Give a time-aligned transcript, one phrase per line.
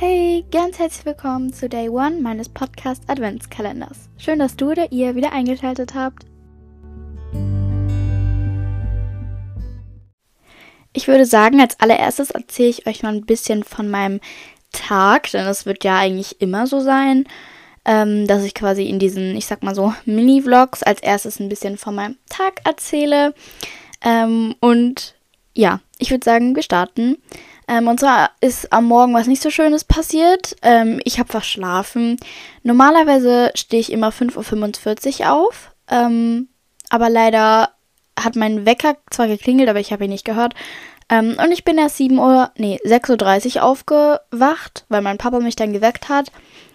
[0.00, 4.08] Hey, ganz herzlich willkommen zu Day One meines Podcast Adventskalenders.
[4.16, 6.24] Schön, dass du oder ihr wieder eingeschaltet habt.
[10.92, 14.20] Ich würde sagen, als allererstes erzähle ich euch mal ein bisschen von meinem
[14.70, 17.24] Tag, denn das wird ja eigentlich immer so sein,
[17.84, 21.76] ähm, dass ich quasi in diesen, ich sag mal so, Mini-Vlogs als erstes ein bisschen
[21.76, 23.34] von meinem Tag erzähle.
[24.00, 25.16] Ähm, und
[25.54, 27.16] ja, ich würde sagen, wir starten.
[27.68, 30.56] Ähm, und zwar ist am Morgen was nicht so Schönes passiert.
[30.62, 32.16] Ähm, ich habe verschlafen.
[32.62, 35.72] Normalerweise stehe ich immer 5.45 Uhr auf.
[35.90, 36.48] Ähm,
[36.88, 37.70] aber leider
[38.18, 40.54] hat mein Wecker zwar geklingelt, aber ich habe ihn nicht gehört.
[41.10, 45.56] Ähm, und ich bin erst 7 Uhr, nee, 6.30 Uhr aufgewacht, weil mein Papa mich
[45.56, 46.30] dann geweckt hat.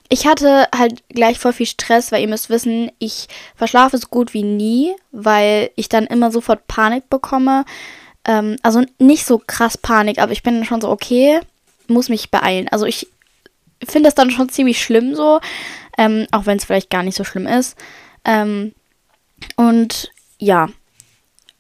[0.10, 4.34] Ich hatte halt gleich voll viel Stress, weil ihr müsst wissen, ich verschlafe so gut
[4.34, 7.66] wie nie, weil ich dann immer sofort Panik bekomme.
[8.26, 11.40] Ähm, also nicht so krass Panik, aber ich bin schon so, okay,
[11.88, 12.68] muss mich beeilen.
[12.70, 13.08] Also ich
[13.88, 15.40] finde das dann schon ziemlich schlimm so,
[15.98, 17.78] ähm, auch wenn es vielleicht gar nicht so schlimm ist.
[18.26, 18.74] Ähm,
[19.56, 20.70] und ja,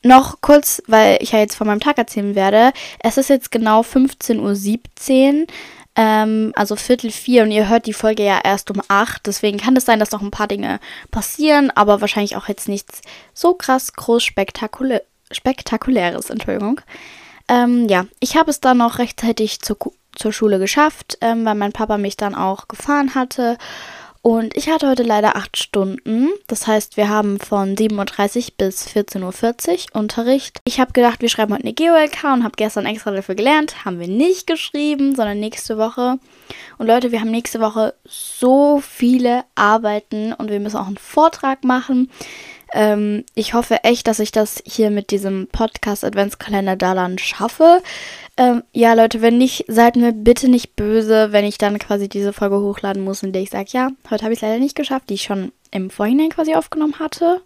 [0.03, 2.73] noch kurz, weil ich ja jetzt von meinem Tag erzählen werde.
[2.99, 5.47] Es ist jetzt genau 15.17 Uhr,
[5.95, 9.25] ähm, also Viertel vier und ihr hört die Folge ja erst um acht.
[9.27, 10.79] Deswegen kann es sein, dass noch ein paar Dinge
[11.11, 13.01] passieren, aber wahrscheinlich auch jetzt nichts
[13.33, 15.03] so krass groß spektakulär
[15.33, 16.81] Spektakuläres, Entschuldigung.
[17.47, 19.77] Ähm, ja, ich habe es dann noch rechtzeitig zur,
[20.15, 23.57] zur Schule geschafft, ähm, weil mein Papa mich dann auch gefahren hatte.
[24.25, 26.29] Und ich hatte heute leider acht Stunden.
[26.47, 30.61] Das heißt, wir haben von 7.30 Uhr bis 14.40 Uhr Unterricht.
[30.63, 33.83] Ich habe gedacht, wir schreiben heute eine GOLK und habe gestern extra dafür gelernt.
[33.83, 36.19] Haben wir nicht geschrieben, sondern nächste Woche.
[36.77, 41.65] Und Leute, wir haben nächste Woche so viele Arbeiten und wir müssen auch einen Vortrag
[41.65, 42.09] machen.
[42.73, 47.81] Ähm, ich hoffe echt, dass ich das hier mit diesem Podcast Adventskalender da dann schaffe.
[48.35, 52.33] Ähm, ja, Leute, wenn nicht, seid mir bitte nicht böse, wenn ich dann quasi diese
[52.33, 55.09] Folge hochladen muss, in der ich sage, ja, heute habe ich es leider nicht geschafft,
[55.09, 57.41] die ich schon im Vorhinein quasi aufgenommen hatte.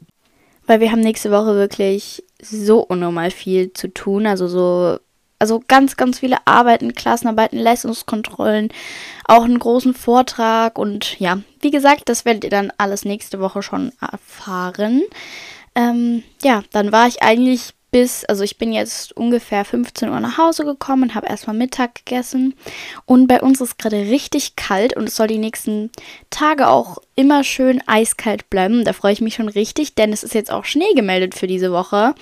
[0.65, 4.27] Weil wir haben nächste Woche wirklich so unnormal viel zu tun.
[4.27, 4.97] Also so
[5.39, 8.69] also ganz, ganz viele Arbeiten, Klassenarbeiten, Leistungskontrollen,
[9.25, 13.61] auch einen großen Vortrag und ja, wie gesagt, das werdet ihr dann alles nächste Woche
[13.61, 15.03] schon erfahren.
[15.75, 20.37] Ähm, ja, dann war ich eigentlich bis, also ich bin jetzt ungefähr 15 Uhr nach
[20.37, 22.53] Hause gekommen habe erstmal Mittag gegessen.
[23.05, 25.91] Und bei uns ist gerade richtig kalt und es soll die nächsten
[26.29, 28.83] Tage auch immer schön eiskalt bleiben.
[28.83, 31.71] Da freue ich mich schon richtig, denn es ist jetzt auch Schnee gemeldet für diese
[31.71, 32.13] Woche.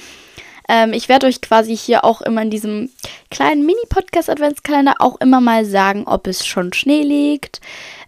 [0.68, 2.90] Ähm, ich werde euch quasi hier auch immer in diesem
[3.30, 7.62] kleinen Mini-Podcast-Adventskalender auch immer mal sagen, ob es schon Schnee liegt.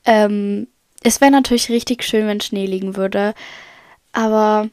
[0.06, 0.68] Ähm,
[1.04, 3.34] es wäre natürlich richtig schön, wenn Schnee liegen würde.
[4.14, 4.70] Aber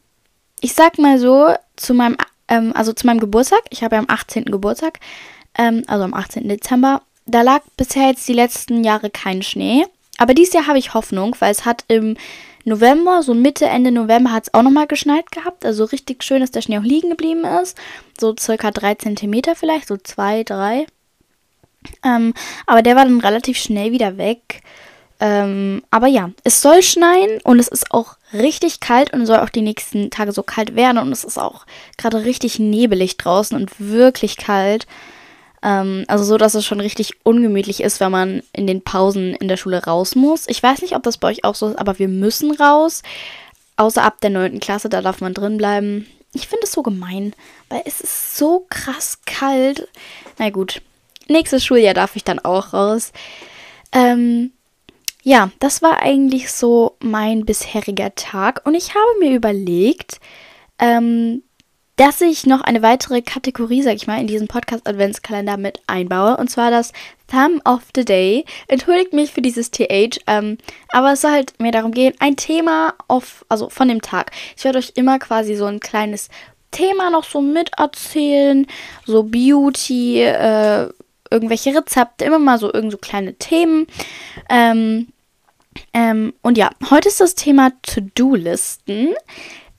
[0.61, 2.17] ich sag mal so, zu meinem,
[2.49, 4.47] ähm, also zu meinem Geburtstag, ich habe ja am 18.
[4.47, 5.01] Geburtstag,
[5.59, 6.49] ähm, also am 18.
[6.49, 9.85] Dezember, da lag bisher jetzt die letzten Jahre kein Schnee.
[10.19, 12.17] Aber dieses Jahr habe ich Hoffnung, weil es hat im
[12.65, 15.65] November, so Mitte, Ende November hat es auch nochmal geschneit gehabt.
[15.65, 17.77] Also richtig schön, dass der Schnee auch liegen geblieben ist.
[18.19, 20.87] So circa drei Zentimeter vielleicht, so zwei, drei.
[22.03, 22.35] Ähm,
[22.67, 24.63] aber der war dann relativ schnell wieder weg.
[25.21, 29.49] Ähm, aber ja, es soll schneien und es ist auch richtig kalt und soll auch
[29.49, 30.99] die nächsten Tage so kalt werden.
[30.99, 34.87] Und es ist auch gerade richtig nebelig draußen und wirklich kalt.
[35.65, 39.49] Ähm, also so, dass es schon richtig ungemütlich ist, wenn man in den Pausen in
[39.49, 40.47] der Schule raus muss.
[40.47, 43.03] Ich weiß nicht, ob das bei euch auch so ist, aber wir müssen raus.
[43.77, 44.61] Außer ab der 9.
[44.61, 46.07] Klasse, da darf man drin bleiben.
[46.35, 47.35] Ich finde es so gemein,
[47.71, 49.89] weil es ist so krass kalt.
[50.39, 50.83] Na gut,
[51.29, 53.13] nächstes Schuljahr darf ich dann auch raus.
[53.93, 54.53] Ähm,
[55.23, 60.21] ja, das war eigentlich so mein bisheriger Tag und ich habe mir überlegt,
[60.79, 61.43] ähm,
[61.97, 66.37] dass ich noch eine weitere Kategorie, sag ich mal, in diesen Podcast-Adventskalender mit einbaue.
[66.37, 66.93] Und zwar das
[67.29, 68.45] Thumb of the Day.
[68.69, 70.59] Entschuldigt mich für dieses TH, ähm,
[70.91, 74.33] aber es soll halt mir darum gehen, ein Thema auf, also von dem Tag.
[74.57, 76.29] Ich werde euch immer quasi so ein kleines
[76.73, 78.67] Thema noch so miterzählen.
[79.07, 80.89] So Beauty, äh,
[81.31, 83.87] irgendwelche Rezepte, immer mal so irgend so kleine Themen.
[84.51, 85.09] Ähm,
[85.93, 89.15] ähm, und ja, heute ist das Thema To-Do-Listen.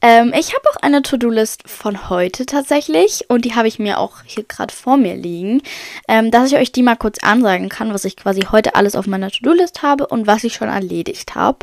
[0.01, 4.17] Ähm, ich habe auch eine To-Do-List von heute tatsächlich und die habe ich mir auch
[4.25, 5.61] hier gerade vor mir liegen,
[6.07, 9.07] ähm, dass ich euch die mal kurz ansagen kann, was ich quasi heute alles auf
[9.07, 11.59] meiner To-Do-List habe und was ich schon erledigt habe.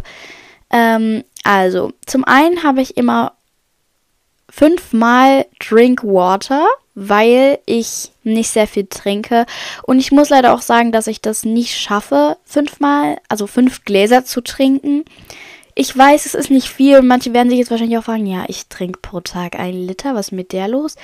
[0.71, 3.33] Ähm, also, zum einen habe ich immer
[4.49, 9.47] fünfmal Drink Water, weil ich nicht sehr viel trinke.
[9.85, 14.25] Und ich muss leider auch sagen, dass ich das nicht schaffe, fünfmal, also fünf Gläser
[14.25, 15.05] zu trinken.
[15.75, 17.03] Ich weiß, es ist nicht viel.
[17.03, 20.29] Manche werden sich jetzt wahrscheinlich auch fragen, ja, ich trinke pro Tag einen Liter, was
[20.29, 20.97] ist mit der los?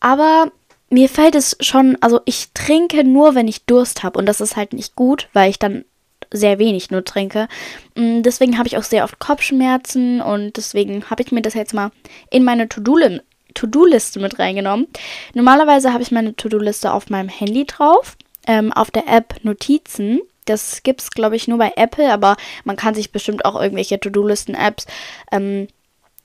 [0.00, 0.50] Aber
[0.90, 4.18] mir fällt es schon, also ich trinke nur, wenn ich Durst habe.
[4.18, 5.84] Und das ist halt nicht gut, weil ich dann
[6.32, 7.48] sehr wenig nur trinke.
[7.94, 11.74] Mm, deswegen habe ich auch sehr oft Kopfschmerzen und deswegen habe ich mir das jetzt
[11.74, 11.90] mal
[12.30, 14.86] in meine To-Do-Liste mit reingenommen.
[15.34, 18.16] Normalerweise habe ich meine To-Do-Liste auf meinem Handy drauf,
[18.46, 20.20] ähm, auf der App Notizen.
[20.44, 24.00] Das gibt es, glaube ich, nur bei Apple, aber man kann sich bestimmt auch irgendwelche
[24.00, 24.86] To-Do-Listen-Apps
[25.32, 25.68] ähm,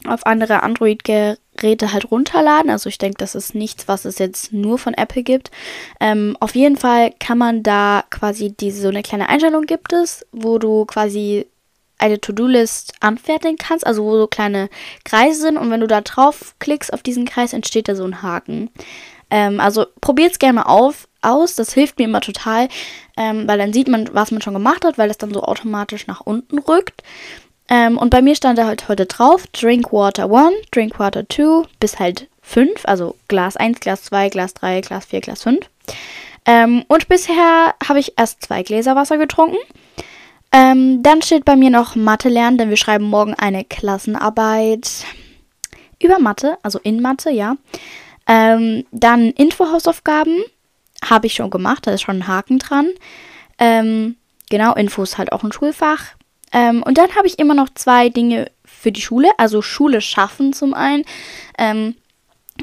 [0.07, 2.69] auf andere Android-Geräte halt runterladen.
[2.69, 5.51] Also ich denke, das ist nichts, was es jetzt nur von Apple gibt.
[5.99, 10.25] Ähm, auf jeden Fall kann man da quasi diese so eine kleine Einstellung gibt es,
[10.31, 11.47] wo du quasi
[11.97, 14.69] eine To-Do-List anfertigen kannst, also wo so kleine
[15.05, 18.21] Kreise sind und wenn du da drauf klickst auf diesen Kreis, entsteht da so ein
[18.21, 18.69] Haken.
[19.29, 22.67] Ähm, also probiert es gerne mal auf, aus, das hilft mir immer total,
[23.17, 26.07] ähm, weil dann sieht man, was man schon gemacht hat, weil es dann so automatisch
[26.07, 27.01] nach unten rückt.
[27.67, 31.67] Ähm, und bei mir stand da halt heute drauf, Drink Water 1, Drink Water 2
[31.79, 35.67] bis halt 5, also Glas 1, Glas 2, Glas 3, Glas 4, Glas 5.
[36.45, 39.57] Ähm, und bisher habe ich erst zwei Gläser Wasser getrunken.
[40.51, 45.05] Ähm, dann steht bei mir noch Mathe lernen, denn wir schreiben morgen eine Klassenarbeit
[46.01, 47.57] über Mathe, also in Mathe, ja.
[48.27, 50.43] Ähm, dann Infohausaufgaben
[51.03, 52.89] habe ich schon gemacht, da ist schon ein Haken dran.
[53.57, 54.15] Ähm,
[54.49, 56.15] genau, Info ist halt auch ein Schulfach.
[56.51, 59.29] Ähm, und dann habe ich immer noch zwei Dinge für die Schule.
[59.37, 61.03] Also Schule schaffen zum einen.
[61.57, 61.95] Ähm,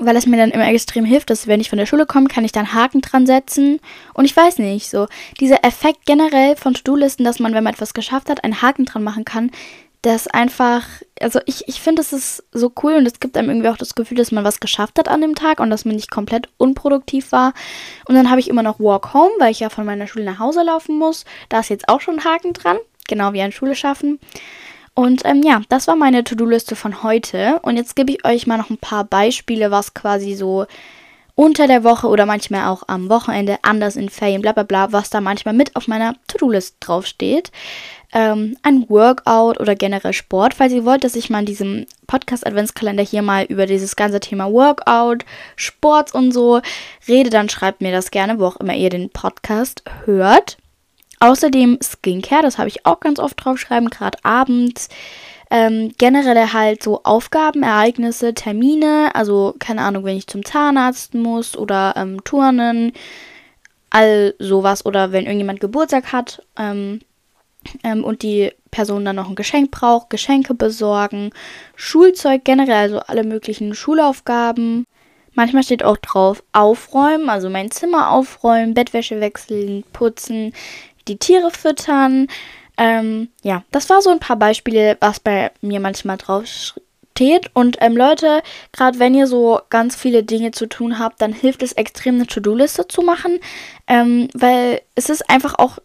[0.01, 2.47] weil es mir dann immer extrem hilft, dass wenn ich von der Schule komme, kann
[2.47, 3.79] ich dann Haken dran setzen.
[4.15, 5.07] Und ich weiß nicht, so
[5.39, 9.03] dieser Effekt generell von To-Do-Listen, dass man, wenn man etwas geschafft hat, einen Haken dran
[9.03, 9.51] machen kann,
[10.03, 10.85] das einfach,
[11.21, 13.95] also ich, ich finde, es ist so cool und es gibt einem irgendwie auch das
[13.95, 17.33] Gefühl, dass man was geschafft hat an dem Tag und dass man nicht komplett unproduktiv
[17.33, 17.55] war.
[18.07, 20.41] Und dann habe ich immer noch Walk Home, weil ich ja von meiner Schule nach
[20.41, 21.25] Hause laufen muss.
[21.49, 22.79] Da ist jetzt auch schon ein Haken dran
[23.09, 24.19] genau wie ein Schule schaffen.
[24.95, 27.61] Und ähm, ja, das war meine To-Do-Liste von heute.
[27.63, 30.67] Und jetzt gebe ich euch mal noch ein paar Beispiele, was quasi so
[31.43, 35.11] unter der Woche oder manchmal auch am Wochenende anders in Ferien, bla bla bla, was
[35.11, 37.51] da manchmal mit auf meiner To-Do-List draufsteht.
[38.13, 40.55] Ähm, ein Workout oder generell Sport.
[40.55, 44.53] Falls ihr wollt, dass ich mal in diesem Podcast-Adventskalender hier mal über dieses ganze Thema
[44.53, 45.25] Workout,
[45.57, 46.61] Sport und so
[47.09, 50.59] rede, dann schreibt mir das gerne, wo auch immer ihr den Podcast hört.
[51.19, 54.89] Außerdem Skincare, das habe ich auch ganz oft draufschreiben, gerade abends.
[55.55, 61.59] Ähm, generell halt so Aufgaben, Ereignisse, Termine, also keine Ahnung, wenn ich zum Zahnarzt muss
[61.59, 62.95] oder ähm, Turnen,
[63.91, 67.01] all sowas oder wenn irgendjemand Geburtstag hat ähm,
[67.85, 71.33] ähm, und die Person dann noch ein Geschenk braucht, Geschenke besorgen,
[71.77, 74.87] Schulzeug generell, also alle möglichen Schulaufgaben.
[75.35, 80.55] Manchmal steht auch drauf aufräumen, also mein Zimmer aufräumen, Bettwäsche wechseln, putzen,
[81.09, 82.29] die Tiere füttern.
[82.79, 87.51] Ähm, ja, das war so ein paar Beispiele, was bei mir manchmal drauf steht.
[87.55, 88.43] Und ähm, Leute,
[88.73, 92.27] gerade wenn ihr so ganz viele Dinge zu tun habt, dann hilft es extrem, eine
[92.27, 93.39] To-Do-Liste zu machen.
[93.87, 95.79] Ähm, weil es ist einfach auch,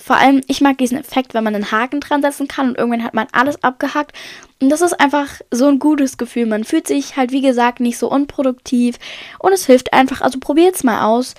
[0.00, 3.04] vor allem, ich mag diesen Effekt, wenn man einen Haken dran setzen kann und irgendwann
[3.04, 4.12] hat man alles abgehackt.
[4.60, 6.46] Und das ist einfach so ein gutes Gefühl.
[6.46, 8.98] Man fühlt sich halt, wie gesagt, nicht so unproduktiv.
[9.38, 10.20] Und es hilft einfach.
[10.20, 11.34] Also probiert es mal aus.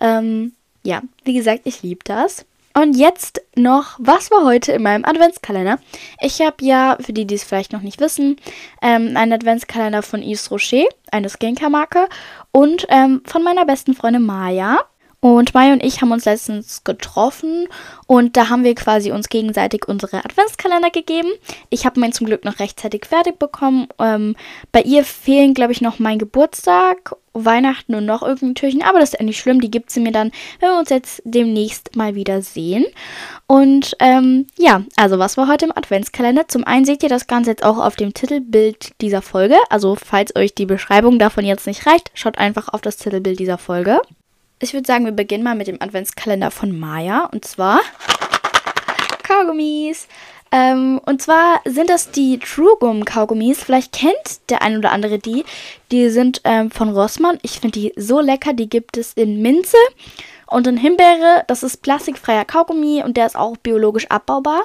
[0.00, 0.52] Ähm,
[0.84, 2.44] ja, wie gesagt, ich liebe das.
[2.74, 5.78] Und jetzt noch, was war heute in meinem Adventskalender?
[6.20, 8.36] Ich habe ja, für die, die es vielleicht noch nicht wissen,
[8.80, 12.08] ähm, einen Adventskalender von Yves Rocher, eine Skincare-Marke,
[12.50, 14.78] und ähm, von meiner besten Freundin Maya.
[15.24, 17.68] Und Maya und ich haben uns letztens getroffen
[18.08, 21.28] und da haben wir quasi uns gegenseitig unsere Adventskalender gegeben.
[21.70, 23.86] Ich habe meinen zum Glück noch rechtzeitig fertig bekommen.
[24.00, 24.34] Ähm,
[24.72, 29.12] bei ihr fehlen, glaube ich, noch mein Geburtstag, Weihnachten und noch irgendein Türchen, aber das
[29.12, 29.60] ist ja nicht schlimm.
[29.60, 32.84] Die gibt sie mir dann, wenn wir uns jetzt demnächst mal wieder sehen.
[33.46, 36.48] Und ähm, ja, also was war heute im Adventskalender?
[36.48, 39.54] Zum einen seht ihr das Ganze jetzt auch auf dem Titelbild dieser Folge.
[39.70, 43.58] Also falls euch die Beschreibung davon jetzt nicht reicht, schaut einfach auf das Titelbild dieser
[43.58, 44.00] Folge
[44.62, 47.28] ich würde sagen, wir beginnen mal mit dem Adventskalender von Maya.
[47.32, 47.80] Und zwar
[49.22, 50.06] Kaugummis.
[50.52, 53.64] Ähm, und zwar sind das die True Gum Kaugummis.
[53.64, 55.44] Vielleicht kennt der ein oder andere die.
[55.90, 57.38] Die sind ähm, von Rossmann.
[57.42, 58.52] Ich finde die so lecker.
[58.52, 59.78] Die gibt es in Minze
[60.46, 61.44] und in Himbeere.
[61.48, 64.62] Das ist plastikfreier Kaugummi und der ist auch biologisch abbaubar.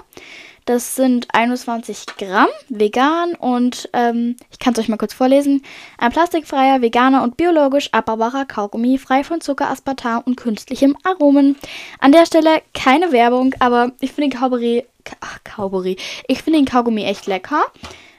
[0.67, 5.63] Das sind 21 Gramm vegan und ähm, ich kann es euch mal kurz vorlesen.
[5.97, 11.55] Ein plastikfreier, veganer und biologisch abbaubarer Kaugummi, frei von Zucker, Aspartam und künstlichem Aromen.
[12.00, 14.83] An der Stelle keine Werbung, aber ich finde den Kaugummi,
[15.21, 15.95] ach, Kaugummi,
[16.27, 17.63] ich finde den Kaugummi echt lecker.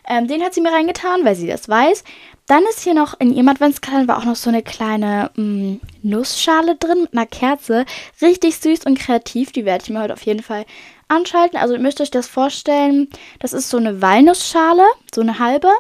[0.08, 2.02] Ähm, den hat sie mir reingetan, weil sie das weiß.
[2.46, 6.76] Dann ist hier noch in ihrem Adventskalender auch noch so eine kleine mh, mm, Nussschale
[6.76, 7.84] drin mit einer Kerze.
[8.22, 9.52] Richtig süß und kreativ.
[9.52, 10.64] Die werde ich mir heute auf jeden Fall
[11.08, 11.58] anschalten.
[11.58, 13.08] Also ihr müsst euch das vorstellen,
[13.40, 14.84] das ist so eine Walnussschale,
[15.14, 15.70] so eine halbe.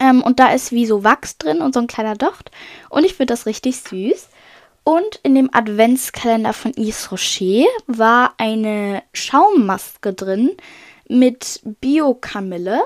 [0.00, 2.50] Ähm, und da ist wie so Wachs drin und so ein kleiner Docht.
[2.88, 4.28] Und ich finde das richtig süß.
[4.84, 10.50] Und in dem Adventskalender von Yves Rocher war eine Schaummaske drin
[11.08, 12.82] mit Bio-Kamille.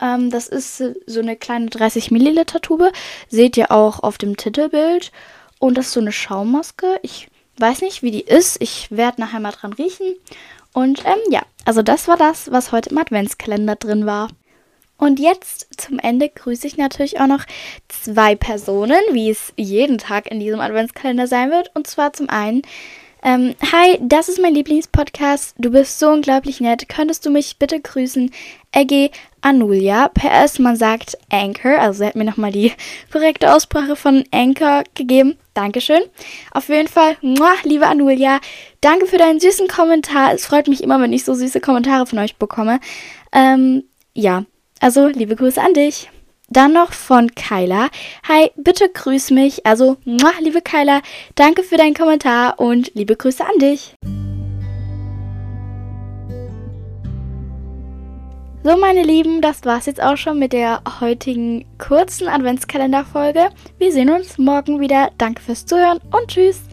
[0.00, 2.92] Ähm, das ist so eine kleine 30 Milliliter Tube.
[3.28, 5.10] Seht ihr auch auf dem Titelbild.
[5.58, 7.00] Und das ist so eine Schaummaske.
[7.02, 7.28] Ich
[7.58, 8.62] weiß nicht, wie die ist.
[8.62, 10.14] Ich werde nachher mal dran riechen.
[10.72, 14.28] Und ähm, ja, also das war das, was heute im Adventskalender drin war.
[14.96, 17.46] Und jetzt zum Ende grüße ich natürlich auch noch
[17.88, 21.70] zwei Personen, wie es jeden Tag in diesem Adventskalender sein wird.
[21.74, 22.62] Und zwar zum einen,
[23.22, 25.54] ähm, hi, das ist mein Lieblingspodcast.
[25.58, 26.88] Du bist so unglaublich nett.
[26.88, 28.30] Könntest du mich bitte grüßen?
[28.72, 29.10] Ege
[29.40, 30.08] Anulia.
[30.08, 31.78] PS, man sagt Anchor.
[31.78, 32.72] Also sie hat mir nochmal die
[33.12, 35.36] korrekte Aussprache von Anchor gegeben.
[35.54, 36.02] Dankeschön.
[36.52, 38.40] Auf jeden Fall, muah, liebe Anulia,
[38.80, 40.32] danke für deinen süßen Kommentar.
[40.32, 42.80] Es freut mich immer, wenn ich so süße Kommentare von euch bekomme.
[43.32, 43.84] Ähm,
[44.14, 44.44] ja,
[44.80, 46.08] also, liebe Grüße an dich.
[46.50, 47.88] Dann noch von Kyla.
[48.28, 49.64] Hi, bitte grüß mich.
[49.66, 51.00] Also, liebe Kyla,
[51.36, 53.94] danke für deinen Kommentar und liebe Grüße an dich.
[58.62, 63.48] So, meine Lieben, das war's jetzt auch schon mit der heutigen kurzen Adventskalenderfolge.
[63.78, 65.12] Wir sehen uns morgen wieder.
[65.16, 66.69] Danke fürs Zuhören und tschüss.